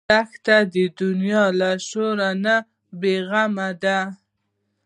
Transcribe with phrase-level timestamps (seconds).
[0.09, 2.55] دښته د دنیا له شور نه
[2.99, 3.99] بېغمه ده.